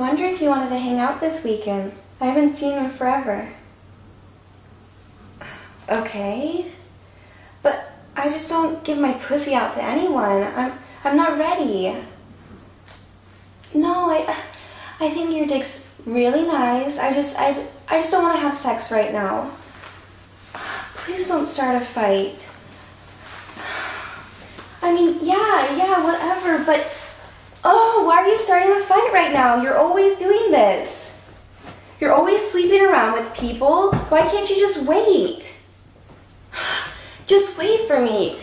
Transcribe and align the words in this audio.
wondering 0.00 0.32
if 0.32 0.40
you 0.40 0.48
wanted 0.48 0.70
to 0.70 0.78
hang 0.78 0.98
out 0.98 1.20
this 1.20 1.44
weekend. 1.44 1.92
I 2.20 2.26
haven't 2.26 2.56
seen 2.56 2.76
in 2.78 2.90
forever. 2.90 3.48
Okay. 5.88 6.66
But 7.62 7.92
I 8.16 8.30
just 8.30 8.48
don't 8.48 8.82
give 8.84 8.98
my 8.98 9.14
pussy 9.14 9.54
out 9.54 9.72
to 9.72 9.82
anyone. 9.82 10.42
I'm 10.42 10.72
I'm 11.04 11.16
not 11.16 11.38
ready. 11.38 11.96
No, 13.74 14.10
I 14.10 14.36
I 15.00 15.10
think 15.10 15.34
your 15.34 15.46
dick's 15.46 15.94
really 16.06 16.46
nice. 16.46 16.98
I 16.98 17.12
just 17.12 17.38
I 17.38 17.66
I 17.88 17.98
just 17.98 18.10
don't 18.12 18.22
want 18.22 18.36
to 18.36 18.42
have 18.42 18.56
sex 18.56 18.90
right 18.90 19.12
now. 19.12 19.52
Please 20.94 21.26
don't 21.28 21.46
start 21.46 21.80
a 21.80 21.84
fight. 21.84 22.46
I 24.82 24.92
mean, 24.94 25.18
yeah, 25.20 25.76
yeah, 25.76 26.04
whatever, 26.04 26.64
but 26.64 26.90
oh, 27.64 28.04
are 28.20 28.28
you 28.28 28.38
starting 28.38 28.70
a 28.72 28.80
fight 28.80 29.10
right 29.12 29.32
now? 29.32 29.62
You're 29.62 29.78
always 29.78 30.18
doing 30.18 30.50
this. 30.50 31.26
You're 32.00 32.12
always 32.12 32.50
sleeping 32.50 32.84
around 32.84 33.14
with 33.14 33.34
people. 33.34 33.92
Why 33.94 34.22
can't 34.22 34.48
you 34.48 34.56
just 34.56 34.86
wait? 34.86 35.56
Just 37.26 37.56
wait 37.56 37.86
for 37.86 38.00
me. 38.00 38.40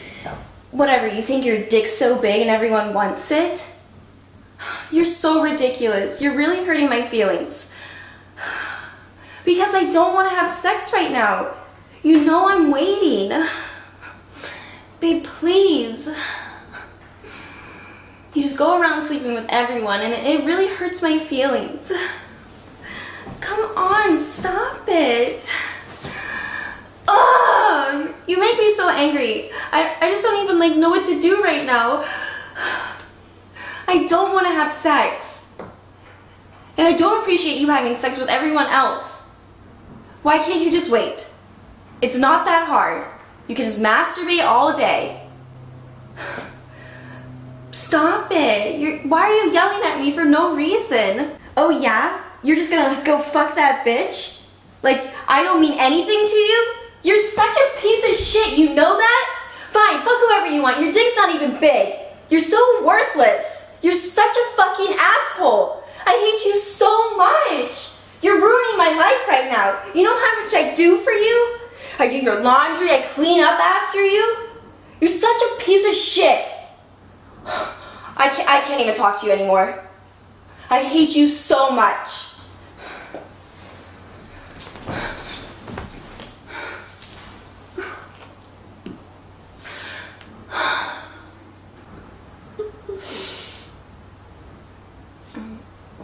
Whatever, 0.71 1.07
you 1.07 1.21
think 1.21 1.43
your 1.43 1.61
dick's 1.67 1.91
so 1.91 2.21
big 2.21 2.41
and 2.41 2.49
everyone 2.49 2.93
wants 2.93 3.29
it? 3.31 3.69
You're 4.91 5.03
so 5.03 5.43
ridiculous. 5.43 6.21
You're 6.21 6.37
really 6.37 6.65
hurting 6.65 6.89
my 6.89 7.05
feelings. 7.07 7.73
Because 9.45 9.73
I 9.73 9.89
don't 9.91 10.13
want 10.13 10.29
to 10.29 10.35
have 10.35 10.49
sex 10.49 10.91
right 10.91 11.09
now. 11.09 11.53
You 12.03 12.25
know 12.25 12.49
I'm 12.49 12.69
waiting. 12.69 13.31
Babe, 14.99 15.23
please. 15.23 16.13
Just 18.57 18.67
go 18.67 18.81
around 18.81 19.03
sleeping 19.03 19.35
with 19.35 19.45
everyone 19.49 20.01
and 20.01 20.11
it 20.11 20.43
really 20.43 20.67
hurts 20.67 21.03
my 21.03 21.19
feelings. 21.19 21.93
Come 23.39 23.77
on, 23.77 24.17
stop 24.17 24.81
it. 24.87 25.53
Oh, 27.07 28.15
you 28.25 28.39
make 28.39 28.57
me 28.57 28.73
so 28.73 28.89
angry. 28.89 29.51
I, 29.71 29.95
I 30.01 30.09
just 30.09 30.23
don't 30.23 30.43
even 30.43 30.57
like 30.57 30.75
know 30.75 30.89
what 30.89 31.05
to 31.05 31.21
do 31.21 31.43
right 31.43 31.67
now. 31.67 32.03
I 33.87 34.07
don't 34.07 34.33
want 34.33 34.47
to 34.47 34.53
have 34.53 34.73
sex. 34.73 35.53
And 36.79 36.87
I 36.87 36.93
don't 36.93 37.21
appreciate 37.21 37.59
you 37.59 37.67
having 37.67 37.93
sex 37.93 38.17
with 38.17 38.27
everyone 38.27 38.65
else. 38.65 39.29
Why 40.23 40.39
can't 40.39 40.63
you 40.63 40.71
just 40.71 40.89
wait? 40.89 41.31
It's 42.01 42.17
not 42.17 42.45
that 42.45 42.65
hard. 42.67 43.05
You 43.47 43.53
can 43.53 43.65
just 43.65 43.79
masturbate 43.79 44.43
all 44.43 44.75
day. 44.75 45.27
Stop 47.77 48.31
it. 48.31 48.79
You're, 48.79 48.97
why 49.01 49.21
are 49.21 49.33
you 49.45 49.53
yelling 49.53 49.83
at 49.83 49.99
me 49.99 50.11
for 50.11 50.25
no 50.25 50.55
reason? 50.55 51.33
Oh 51.55 51.69
yeah? 51.69 52.23
You're 52.41 52.55
just 52.55 52.71
gonna 52.71 53.03
go 53.05 53.19
fuck 53.19 53.53
that 53.53 53.85
bitch? 53.85 54.43
Like, 54.81 55.13
I 55.27 55.43
don't 55.43 55.61
mean 55.61 55.77
anything 55.77 56.25
to 56.25 56.35
you? 56.35 56.73
You're 57.03 57.23
such 57.23 57.55
a 57.55 57.79
piece 57.79 58.03
of 58.09 58.17
shit, 58.17 58.57
you 58.57 58.73
know 58.73 58.97
that? 58.97 59.25
Fine, 59.69 59.99
fuck 59.99 60.19
whoever 60.25 60.47
you 60.47 60.63
want. 60.63 60.81
Your 60.81 60.91
dick's 60.91 61.15
not 61.15 61.35
even 61.35 61.59
big. 61.59 61.93
You're 62.31 62.41
so 62.41 62.83
worthless. 62.83 63.69
You're 63.83 63.93
such 63.93 64.35
a 64.35 64.55
fucking 64.55 64.95
asshole. 64.99 65.83
I 66.03 66.17
hate 66.17 66.49
you 66.49 66.57
so 66.57 67.15
much. 67.15 67.91
You're 68.23 68.41
ruining 68.41 68.77
my 68.79 68.89
life 68.89 69.27
right 69.27 69.51
now. 69.51 69.79
You 69.93 70.01
know 70.01 70.17
how 70.17 70.43
much 70.43 70.53
I 70.55 70.73
do 70.73 70.97
for 71.01 71.11
you? 71.11 71.59
I 71.99 72.07
do 72.07 72.17
your 72.17 72.41
laundry, 72.41 72.89
I 72.89 73.03
clean 73.03 73.39
up 73.39 73.59
after 73.59 74.03
you. 74.03 74.47
You're 74.99 75.09
such 75.09 75.41
a 75.43 75.61
piece 75.63 75.87
of 75.87 75.93
shit. 75.93 76.49
I 77.47 78.29
can't, 78.29 78.49
I 78.49 78.59
can't 78.61 78.81
even 78.81 78.95
talk 78.95 79.19
to 79.21 79.25
you 79.25 79.31
anymore. 79.31 79.83
I 80.69 80.83
hate 80.83 81.15
you 81.15 81.27
so 81.27 81.71
much. 81.71 82.25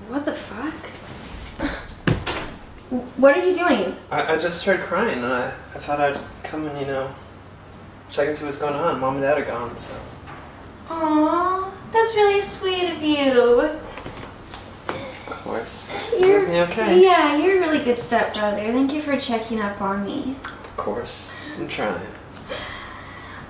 What 0.07 0.25
the 0.25 0.31
fuck? 0.31 0.73
What 3.17 3.37
are 3.37 3.45
you 3.45 3.53
doing? 3.53 3.95
I, 4.11 4.35
I 4.35 4.37
just 4.37 4.61
started 4.61 4.85
crying 4.85 5.23
and 5.23 5.33
I, 5.33 5.47
I 5.47 5.79
thought 5.79 5.99
I'd 5.99 6.19
come 6.43 6.67
and, 6.67 6.79
you 6.79 6.85
know, 6.85 7.09
check 8.09 8.27
and 8.27 8.37
see 8.37 8.45
what's 8.45 8.59
going 8.59 8.75
on. 8.75 8.99
Mom 8.99 9.15
and 9.15 9.23
Dad 9.23 9.39
are 9.39 9.45
gone, 9.45 9.75
so. 9.75 9.99
Aw, 10.89 11.22
really 12.15 12.41
sweet 12.41 12.89
of 12.91 13.01
you. 13.01 13.59
Of 13.61 15.27
course. 15.27 15.89
You're, 16.19 16.47
okay? 16.63 17.01
Yeah, 17.01 17.37
you're 17.37 17.57
a 17.57 17.59
really 17.59 17.83
good 17.83 17.99
stepbrother. 17.99 18.57
Thank 18.57 18.93
you 18.93 19.01
for 19.01 19.17
checking 19.17 19.59
up 19.61 19.81
on 19.81 20.05
me. 20.05 20.35
Of 20.43 20.77
course. 20.77 21.35
I'm 21.57 21.67
trying. 21.67 22.05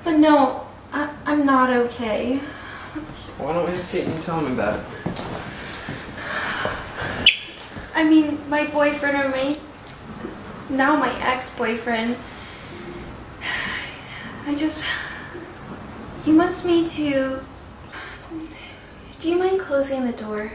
But 0.03 0.18
no, 0.18 0.68
I, 0.91 1.13
I'm 1.25 1.46
not 1.46 1.69
okay. 1.69 2.38
Why 3.38 3.53
don't 3.53 3.72
we 3.72 3.81
sit 3.84 4.07
and 4.07 4.22
tell 4.22 4.41
me 4.41 4.53
about 4.53 4.79
it? 4.79 4.85
I 7.96 8.03
mean, 8.03 8.40
my 8.50 8.66
boyfriend 8.68 9.18
or 9.18 9.29
my 9.29 9.56
now 10.69 10.96
my 10.96 11.13
ex-boyfriend. 11.22 12.16
I 14.46 14.56
just 14.56 14.84
he 16.25 16.34
wants 16.34 16.66
me 16.66 16.88
to. 16.90 17.44
Do 19.23 19.29
you 19.29 19.38
mind 19.38 19.61
closing 19.61 20.06
the 20.06 20.11
door? 20.11 20.51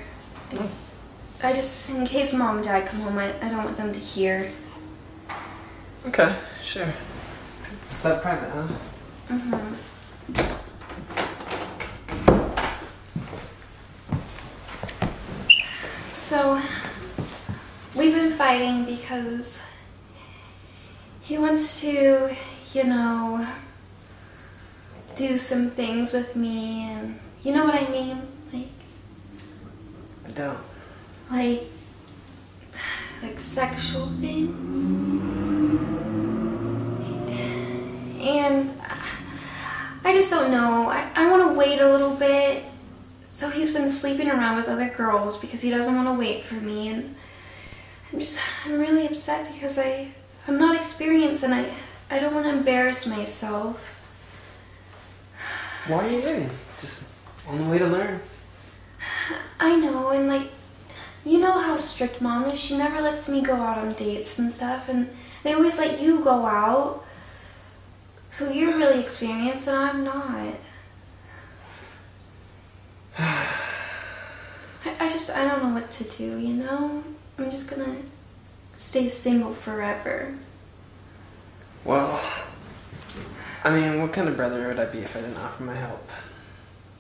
I 1.43 1.55
just, 1.55 1.89
in 1.89 2.06
case 2.06 2.34
mom 2.34 2.56
and 2.56 2.65
dad 2.67 2.87
come 2.87 3.01
home, 3.01 3.17
I, 3.17 3.34
I 3.41 3.49
don't 3.49 3.65
want 3.65 3.79
them 3.79 3.95
to 3.95 3.99
hear. 3.99 4.51
Okay, 6.06 6.37
sure. 6.62 6.93
It's 7.87 8.03
that 8.03 8.21
private, 8.21 8.51
huh? 8.51 8.69
Mm-hmm. 9.31 9.75
So, 16.12 16.61
we've 17.97 18.15
been 18.15 18.33
fighting 18.33 18.85
because 18.85 19.67
he 21.23 21.39
wants 21.39 21.81
to, 21.81 22.37
you 22.75 22.85
know, 22.85 23.47
do 25.17 25.39
some 25.39 25.71
things 25.71 26.12
with 26.12 26.37
me, 26.37 26.83
and 26.91 27.19
you 27.43 27.55
know 27.55 27.65
what 27.65 27.75
I 27.75 27.91
mean? 27.91 28.29
Like, 31.31 31.65
like, 33.22 33.38
sexual 33.41 34.06
things. 34.21 35.09
And 38.21 38.71
I 40.04 40.15
just 40.15 40.31
don't 40.31 40.50
know. 40.50 40.88
I, 40.88 41.10
I 41.15 41.31
want 41.31 41.50
to 41.50 41.59
wait 41.59 41.81
a 41.81 41.91
little 41.91 42.15
bit. 42.15 42.65
So 43.26 43.50
he's 43.50 43.75
been 43.75 43.91
sleeping 43.91 44.31
around 44.31 44.56
with 44.56 44.69
other 44.69 44.88
girls 44.88 45.38
because 45.41 45.60
he 45.60 45.71
doesn't 45.71 45.94
want 45.94 46.09
to 46.09 46.15
wait 46.15 46.44
for 46.44 46.55
me. 46.55 46.88
And 46.88 47.16
I'm 48.12 48.20
just, 48.20 48.41
I'm 48.65 48.78
really 48.78 49.06
upset 49.06 49.53
because 49.53 49.78
I, 49.78 50.09
I'm 50.47 50.59
not 50.59 50.76
experienced 50.76 51.43
and 51.43 51.55
I, 51.55 51.70
I 52.10 52.20
don't 52.20 52.34
want 52.34 52.47
to 52.47 52.53
embarrass 52.53 53.06
myself. 53.06 53.76
Why 55.88 56.06
are 56.06 56.08
you 56.08 56.20
waiting? 56.23 56.50
Just 56.81 57.11
on 57.49 57.58
the 57.58 57.64
way 57.64 57.79
to 57.79 57.87
learn. 57.87 58.20
I 59.69 59.76
know, 59.76 60.09
and 60.09 60.29
like, 60.29 60.49
you 61.26 61.38
know 61.41 61.53
how 61.53 61.76
strict 61.76 62.23
mom 62.23 62.47
is. 62.47 62.59
She 62.59 62.79
never 62.79 63.03
lets 63.03 63.29
me 63.29 63.43
go 63.43 63.55
out 63.55 63.76
on 63.76 63.93
dates 63.93 64.38
and 64.38 64.50
stuff, 64.50 64.88
and 64.88 65.11
they 65.43 65.53
always 65.53 65.79
let 65.79 66.00
you 66.00 66.25
go 66.25 66.47
out. 66.47 67.05
So 68.31 68.50
you're 68.50 68.79
really 68.79 69.00
experienced, 69.00 69.69
and 69.69 69.76
I'm 69.76 70.05
not. 70.05 70.55
I, 73.19 73.47
I 75.00 75.09
just, 75.11 75.29
I 75.31 75.47
don't 75.47 75.62
know 75.62 75.75
what 75.75 75.91
to 75.93 76.05
do, 76.05 76.38
you 76.38 76.55
know? 76.55 77.05
I'm 77.38 77.50
just 77.50 77.69
gonna 77.69 77.97
stay 78.79 79.11
single 79.11 79.53
forever. 79.53 80.35
Well, 81.85 82.19
I 83.65 83.70
mean, 83.79 84.00
what 84.00 84.15
kind 84.15 84.29
of 84.29 84.37
brother 84.37 84.67
would 84.69 84.81
I 84.81 84.87
be 84.87 85.00
if 85.00 85.15
I 85.15 85.20
didn't 85.20 85.37
offer 85.37 85.62
my 85.62 85.75
help? 85.75 86.09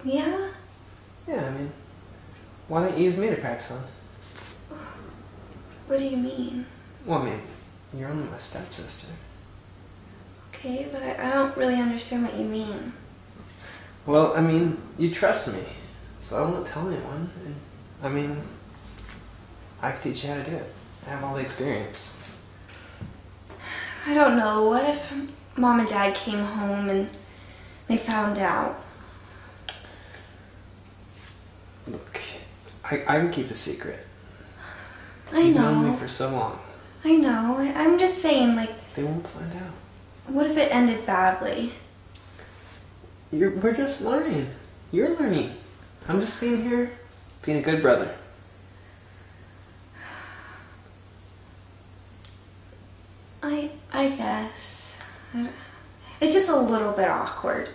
Yeah? 0.04 0.48
Yeah, 1.26 1.46
I 1.46 1.50
mean, 1.50 1.72
why 2.68 2.86
don't 2.86 2.96
you 2.96 3.04
use 3.04 3.16
me 3.16 3.30
to 3.30 3.36
practice 3.36 3.72
on? 3.72 3.82
What 5.86 5.98
do 5.98 6.04
you 6.04 6.18
mean? 6.18 6.66
Well, 7.06 7.20
I 7.20 7.24
mean, 7.24 7.42
you're 7.94 8.10
only 8.10 8.28
my 8.28 8.38
stepsister. 8.38 9.14
Okay, 10.52 10.88
but 10.92 11.02
I, 11.02 11.28
I 11.28 11.30
don't 11.32 11.56
really 11.56 11.76
understand 11.80 12.24
what 12.24 12.34
you 12.34 12.44
mean. 12.44 12.92
Well, 14.04 14.36
I 14.36 14.42
mean, 14.42 14.76
you 14.98 15.10
trust 15.14 15.54
me, 15.54 15.62
so 16.20 16.44
I 16.44 16.50
won't 16.50 16.66
tell 16.66 16.86
anyone. 16.86 17.30
And, 17.44 17.54
I 18.02 18.08
mean, 18.08 18.36
I 19.80 19.92
can 19.92 20.00
teach 20.02 20.24
you 20.24 20.30
how 20.30 20.42
to 20.42 20.50
do 20.50 20.56
it. 20.56 20.72
I 21.06 21.10
have 21.10 21.24
all 21.24 21.34
the 21.34 21.40
experience. 21.40 22.34
I 24.06 24.14
don't 24.14 24.36
know. 24.36 24.64
What 24.64 24.88
if 24.88 25.14
mom 25.56 25.80
and 25.80 25.88
dad 25.88 26.14
came 26.14 26.44
home 26.44 26.88
and 26.88 27.08
they 27.86 27.96
found 27.96 28.38
out? 28.38 28.82
I, 32.90 33.02
I 33.06 33.18
can 33.20 33.30
keep 33.30 33.50
a 33.50 33.54
secret. 33.54 33.98
I 35.32 35.40
You've 35.40 35.56
known 35.56 35.90
me 35.90 35.96
for 35.96 36.08
so 36.08 36.30
long. 36.30 36.58
I 37.04 37.16
know. 37.16 37.56
I'm 37.58 37.98
just 37.98 38.18
saying, 38.22 38.56
like, 38.56 38.94
They 38.94 39.04
won't 39.04 39.26
find 39.26 39.52
out. 39.52 39.72
what 40.26 40.46
if 40.46 40.56
it 40.56 40.74
ended 40.74 41.04
badly? 41.06 41.72
You're, 43.30 43.50
we're 43.50 43.74
just 43.74 44.02
learning. 44.02 44.48
You're 44.90 45.14
learning. 45.16 45.54
I'm 46.08 46.20
just 46.20 46.40
being 46.40 46.62
here, 46.62 46.92
being 47.42 47.58
a 47.58 47.62
good 47.62 47.82
brother. 47.82 48.14
I 53.42 53.70
I 53.92 54.08
guess. 54.10 55.10
It's 56.20 56.32
just 56.32 56.48
a 56.48 56.56
little 56.56 56.92
bit 56.92 57.08
awkward 57.08 57.68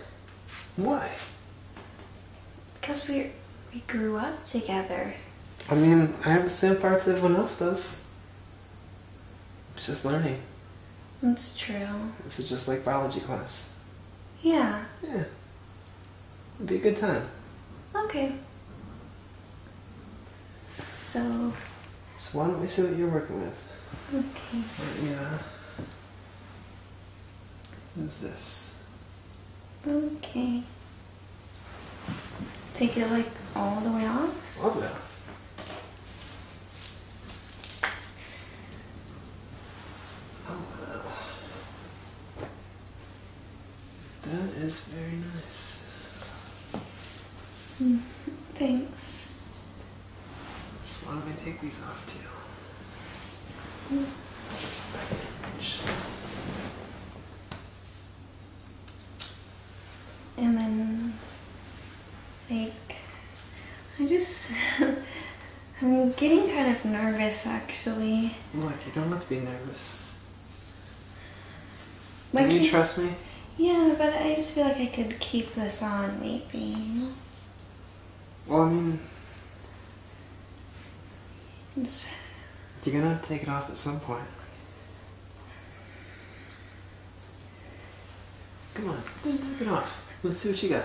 Why? 0.76 1.08
because 2.80 3.08
we 3.08 3.30
we 3.74 3.80
grew 3.88 4.16
up 4.16 4.44
together. 4.46 5.14
I 5.68 5.74
mean, 5.74 6.14
I 6.24 6.30
have 6.30 6.44
the 6.44 6.50
same 6.50 6.76
parts 6.76 7.08
everyone 7.08 7.36
else 7.36 7.58
does. 7.58 8.08
It's 9.76 9.86
just 9.86 10.04
learning. 10.04 10.40
That's 11.22 11.56
true. 11.56 12.12
This 12.24 12.38
is 12.38 12.48
just 12.48 12.68
like 12.68 12.84
biology 12.84 13.20
class. 13.20 13.78
Yeah. 14.42 14.84
Yeah. 15.02 15.24
It'd 16.56 16.66
be 16.68 16.76
a 16.76 16.78
good 16.78 16.96
time. 16.98 17.26
Okay. 17.96 18.32
So 20.98 21.52
So 22.18 22.38
why 22.38 22.46
don't 22.48 22.60
we 22.60 22.66
see 22.66 22.82
what 22.82 22.96
you're 22.96 23.08
working 23.08 23.40
with? 23.40 23.72
okay. 24.14 25.08
Yeah. 25.08 25.20
Uh, 25.20 25.82
who's 27.96 28.20
this? 28.20 28.84
Okay. 29.86 30.62
Take 32.74 32.96
it 32.98 33.10
like 33.10 33.28
all 33.56 33.80
the 33.80 33.90
way 33.90 34.06
off. 34.06 34.60
All 34.62 34.70
the 34.70 34.80
way 34.80 34.86
off. 34.86 35.10
Oh, 40.48 40.64
wow. 40.80 41.02
That 44.22 44.48
is 44.64 44.80
very 44.84 45.16
nice. 45.16 45.88
Mm, 47.82 48.00
thanks. 48.54 49.18
So 50.86 51.06
why 51.06 51.12
don't 51.14 51.26
we 51.26 51.32
take 51.44 51.60
these 51.60 51.82
off 51.84 52.06
too? 52.06 52.28
And 60.36 60.58
then, 60.58 61.14
like, 62.50 62.96
I 63.98 64.06
just, 64.06 64.50
I'm 65.80 66.12
getting 66.12 66.48
kind 66.48 66.70
of 66.72 66.84
nervous 67.44 67.46
actually. 67.46 68.30
Look, 68.54 68.72
you 68.86 68.92
don't 68.94 69.08
have 69.10 69.22
to 69.22 69.28
be 69.28 69.40
nervous. 69.40 70.22
Do 72.34 72.48
you 72.48 72.68
trust 72.68 72.98
me? 72.98 73.10
yeah, 73.56 73.94
but 73.96 74.12
I 74.12 74.34
just 74.34 74.50
feel 74.50 74.64
like 74.64 74.78
I 74.80 74.86
could 74.86 75.18
keep 75.20 75.54
this 75.54 75.82
on 75.82 76.20
maybe. 76.20 76.76
Well, 78.46 78.62
I 78.62 78.70
mean, 78.70 78.98
It's- 81.76 82.06
you're 82.84 82.94
gonna 83.00 83.14
have 83.14 83.22
to 83.22 83.28
take 83.28 83.42
it 83.42 83.48
off 83.48 83.68
at 83.70 83.78
some 83.78 83.98
point. 84.00 84.22
Come 88.74 88.90
on, 88.90 89.02
just 89.22 89.44
take 89.52 89.62
it 89.62 89.68
off. 89.68 90.04
Let's 90.22 90.38
see 90.38 90.50
what 90.50 90.62
you 90.62 90.68
got. 90.70 90.84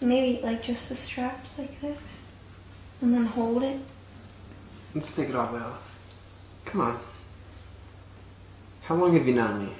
maybe 0.00 0.42
like 0.42 0.60
just 0.64 0.88
the 0.88 0.96
straps 0.96 1.58
like 1.60 1.80
this, 1.80 2.20
and 3.00 3.14
then 3.14 3.24
hold 3.24 3.62
it. 3.62 3.78
Let's 4.94 5.16
take 5.16 5.30
it 5.30 5.34
all 5.34 5.46
the 5.46 5.54
way 5.54 5.60
off. 5.62 5.98
Come 6.66 6.80
on. 6.82 7.00
How 8.82 8.94
long 8.94 9.14
have 9.14 9.26
you 9.26 9.34
known 9.34 9.66
me? 9.66 9.72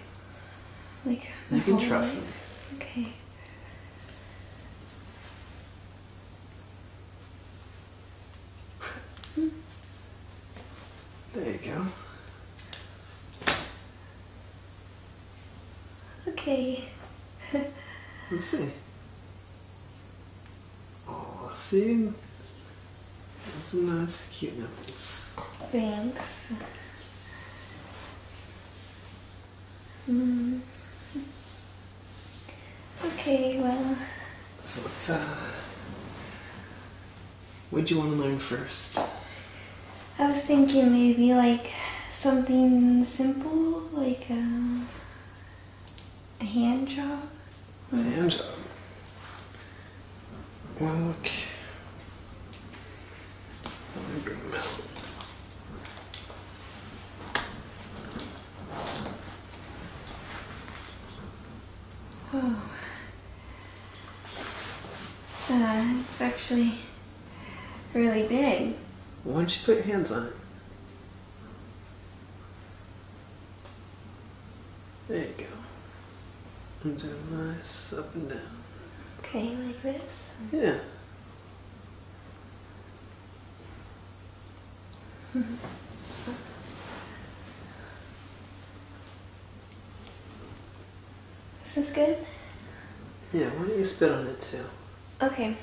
Like 1.04 1.28
You 1.50 1.60
can 1.60 1.78
trust 1.78 2.18
it. 2.18 2.22
me. 2.22 2.76
Okay. 2.76 3.12
There 11.34 11.50
you 11.52 11.58
go. 11.64 11.86
Okay. 16.28 16.84
Let's 18.30 18.44
see. 18.44 18.70
Oh, 21.08 21.50
see? 21.54 22.08
That's 23.46 23.74
a 23.74 23.82
nice, 23.84 24.38
cute 24.38 24.58
nipples. 24.58 25.34
Thanks. 25.70 26.52
Mm. 30.10 30.60
Okay, 33.04 33.58
well, 33.60 33.96
So 34.64 34.82
let's, 34.82 35.10
uh. 35.10 35.36
What 37.70 37.86
do 37.86 37.94
you 37.94 38.00
want 38.00 38.12
to 38.12 38.16
learn 38.22 38.38
first? 38.38 38.98
I 40.18 40.26
was 40.26 40.44
thinking 40.44 40.92
maybe 40.92 41.34
like 41.34 41.70
something 42.12 43.02
simple, 43.04 43.80
like 43.92 44.26
um, 44.30 44.86
a 46.40 46.44
hand 46.44 46.88
job. 46.88 47.22
A 47.92 47.96
hand 47.96 48.30
job. 48.30 48.46
Well, 50.78 50.94
look. 50.94 51.28
Let 53.96 54.08
me 54.14 54.20
bring 54.24 54.38
them 54.38 54.52
out. 54.54 54.82
Oh. 62.34 62.68
Uh, 65.50 66.00
it's 66.00 66.20
actually 66.20 66.72
really 67.94 68.26
big. 68.26 68.74
Why 69.24 69.40
don't 69.52 69.60
you 69.60 69.74
put 69.74 69.86
your 69.86 69.94
hands 69.94 70.12
on 70.12 70.26
it? 70.26 70.32
There 75.08 75.18
you 75.18 75.34
go. 75.36 75.44
And 76.84 76.98
do 76.98 77.08
a 77.08 77.34
nice 77.34 77.92
up 77.92 78.14
and 78.14 78.30
down. 78.30 78.40
Okay, 79.18 79.54
like 79.56 79.82
this. 79.82 80.34
Yeah. 80.52 80.78
This 91.74 91.88
is 91.88 91.94
good. 91.94 92.18
Yeah, 93.32 93.46
why 93.48 93.66
don't 93.66 93.78
you 93.78 93.84
spit 93.86 94.12
on 94.12 94.26
it 94.26 94.38
too? 94.38 94.58
Okay. 95.22 95.56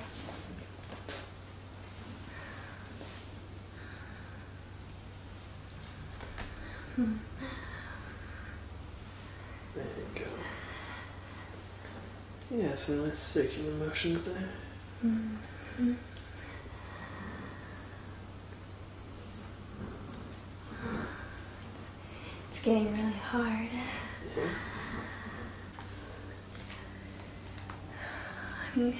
There 9.75 9.85
you 9.85 10.19
go. 10.19 10.25
Yeah, 12.57 12.75
some 12.75 13.07
nice 13.07 13.19
circular 13.19 13.71
motions 13.71 14.33
there. 14.33 14.49
It's 22.51 22.61
getting 22.61 22.91
really 22.91 23.13
hard. 23.13 23.69
I'm, 28.75 28.93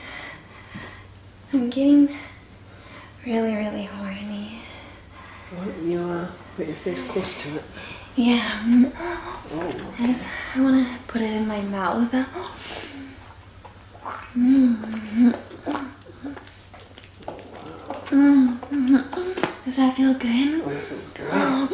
I'm 1.52 1.70
getting 1.70 2.16
really, 3.26 3.56
really 3.56 3.86
horny. 3.86 4.62
Why 5.52 5.66
don't 5.66 5.84
you 5.84 6.00
uh, 6.00 6.28
put 6.56 6.68
your 6.68 6.76
face 6.76 7.08
close 7.08 7.42
to 7.44 7.56
it? 7.58 7.64
Yeah, 8.16 8.62
mm, 8.66 8.92
Oh. 9.52 9.96
I 10.00 10.08
just 10.08 10.30
I 10.56 10.62
want 10.62 10.86
to 10.86 11.04
put 11.08 11.22
it 11.22 11.32
in 11.32 11.48
my 11.48 11.62
mouth. 11.62 12.12
Mm. 14.38 15.36
Does 19.66 19.78
that 19.78 19.96
feel 19.96 20.14
good? 20.14 20.62
Oh, 20.66 20.70
feels 20.70 21.14
great. 21.14 21.70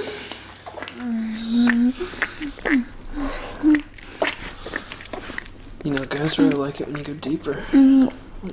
You 5.83 5.91
know, 5.91 6.05
guys 6.05 6.39
really 6.39 6.55
like 6.55 6.81
it 6.81 6.87
when 6.87 6.97
you 6.97 7.03
go 7.03 7.13
deeper. 7.13 7.63
Let 7.71 7.73
me 7.73 8.09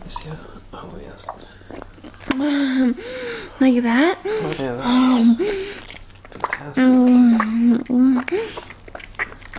see. 0.09 0.29
How, 0.31 0.37
oh, 0.75 0.99
yes. 1.01 1.29
like 3.61 3.83
that. 3.83 4.19
Mm. 4.25 5.43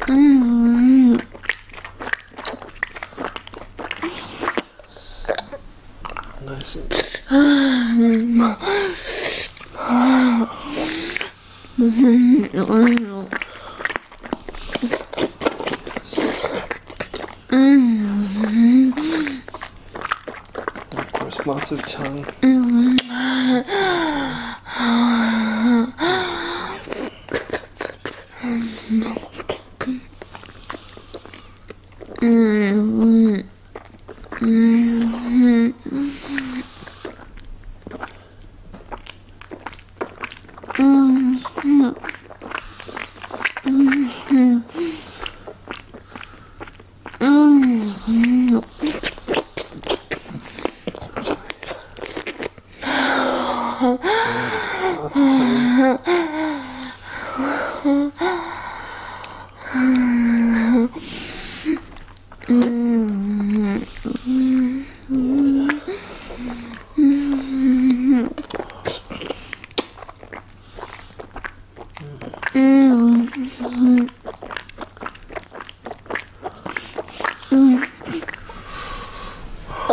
Um, 0.10 1.22
nice. 6.46 6.78
of 20.98 21.14
course, 21.14 21.48
lots 21.48 21.72
of 21.72 21.86
tongue. 21.86 22.18
Mm-hmm. 22.42 22.63
Lots 23.44 23.74
of 23.74 23.76
tongue. 23.76 24.44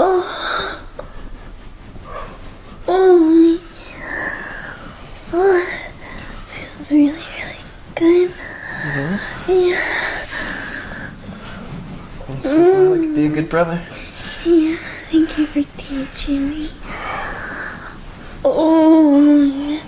Oh, 0.02 0.24
oh, 5.32 5.66
feels 6.50 6.92
really, 6.92 7.12
really 7.12 7.56
good. 7.94 8.32
I'm 9.46 9.74
so 12.42 12.94
I 12.94 12.98
could 12.98 13.14
be 13.14 13.26
a 13.26 13.28
good 13.28 13.48
brother. 13.48 13.82
Yeah, 14.44 14.76
thank 15.10 15.38
you 15.38 15.46
for 15.46 15.62
teaching 15.76 16.50
me. 16.50 16.70
Oh, 18.44 19.80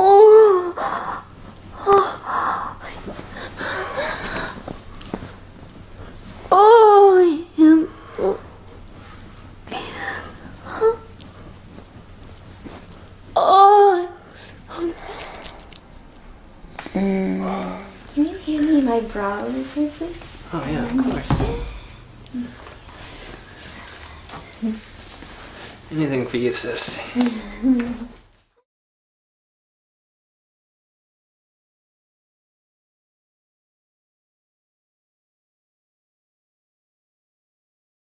Oh. 0.00 0.74
Oh. 6.50 7.46
Yeah. 7.56 7.84
Oh. 8.18 8.38
Can 18.14 18.24
you 18.26 18.36
hand 18.38 18.66
me 18.66 18.80
my 18.80 19.00
bra 19.00 19.42
really 19.42 19.64
quickly? 19.64 20.08
Oh, 20.52 20.66
yeah, 20.70 20.84
of 20.84 20.92
course. 21.04 21.42
Mm-hmm. 24.60 25.98
Anything 25.98 26.26
for 26.26 26.36
you, 26.36 26.52
sis. 26.52 27.16